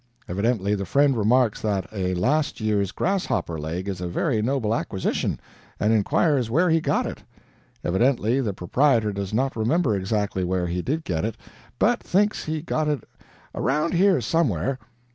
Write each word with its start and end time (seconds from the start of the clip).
Evidently 0.27 0.73
the 0.73 0.83
friend 0.83 1.15
remarks 1.15 1.61
that 1.61 1.87
a 1.93 2.15
last 2.15 2.59
year's 2.59 2.91
grasshopper 2.91 3.59
leg 3.59 3.87
is 3.87 4.01
a 4.01 4.07
very 4.07 4.41
noble 4.41 4.73
acquisition, 4.73 5.39
and 5.79 5.93
inquires 5.93 6.49
where 6.49 6.71
he 6.71 6.81
got 6.81 7.05
it. 7.05 7.21
Evidently 7.83 8.41
the 8.41 8.51
proprietor 8.51 9.13
does 9.13 9.31
not 9.31 9.55
remember 9.55 9.95
exactly 9.95 10.43
where 10.43 10.65
he 10.65 10.81
did 10.81 11.03
get 11.03 11.23
it, 11.23 11.37
but 11.77 12.01
thinks 12.01 12.45
he 12.45 12.63
got 12.63 12.87
it 12.87 13.03
"around 13.53 13.93
here 13.93 14.19
somewhere." 14.19 14.79